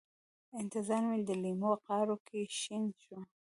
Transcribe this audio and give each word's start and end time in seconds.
انتظار 0.59 1.03
مې 1.09 1.19
د 1.27 1.31
لېمو 1.43 1.71
غاړو 1.83 2.15
کې 2.27 2.39
شین 2.59 2.83
شو 3.03 3.17